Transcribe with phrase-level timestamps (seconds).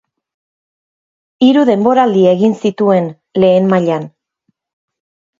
[1.47, 3.11] Hiru denboraldi egin zituen
[3.43, 4.09] lehen mailan.